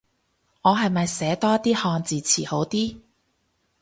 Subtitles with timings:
[0.63, 2.99] 我係咪寫多啲漢字詞好啲